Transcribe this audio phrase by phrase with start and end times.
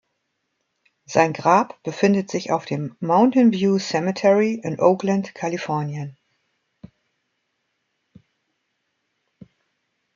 [1.05, 6.17] Sein Grab befindet sich auf dem Mountain View Cemetery in Oakland, Kalifornien.